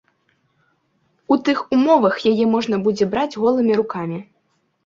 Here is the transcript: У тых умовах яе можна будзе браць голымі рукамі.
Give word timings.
У 1.35 1.37
тых 1.49 1.57
умовах 1.77 2.15
яе 2.31 2.45
можна 2.57 2.75
будзе 2.89 3.05
браць 3.15 3.29
голымі 3.41 3.73
рукамі. 3.83 4.19